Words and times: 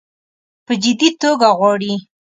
په 0.65 0.73
جدي 0.83 1.09
توګه 1.21 1.47
غواړي. 1.57 1.93